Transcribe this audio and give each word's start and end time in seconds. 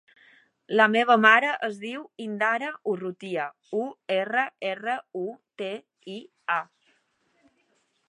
La 0.79 0.85
meva 0.93 1.17
mare 1.25 1.51
es 1.67 1.77
diu 1.83 2.05
Indara 2.25 2.71
Urrutia: 2.93 3.45
u, 3.83 3.85
erra, 4.19 4.49
erra, 4.73 4.99
u, 5.23 5.25
te, 5.63 5.73
i, 6.19 6.21
a. 6.61 6.61